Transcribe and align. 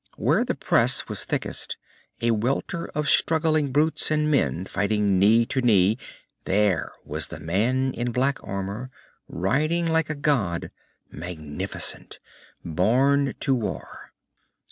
Where 0.17 0.43
the 0.43 0.55
press 0.55 1.07
was 1.07 1.25
thickest, 1.25 1.77
a 2.23 2.31
welter 2.31 2.87
of 2.95 3.07
struggling 3.07 3.71
brutes 3.71 4.09
and 4.09 4.31
men 4.31 4.65
fighting 4.65 5.19
knee 5.19 5.45
to 5.45 5.61
knee, 5.61 5.99
there 6.45 6.91
was 7.05 7.27
the 7.27 7.39
man 7.39 7.93
in 7.93 8.11
black 8.11 8.43
armor, 8.43 8.89
riding 9.27 9.85
like 9.85 10.09
a 10.09 10.15
god, 10.15 10.71
magnificent, 11.11 12.17
born 12.65 13.35
to 13.41 13.53
war. 13.53 14.11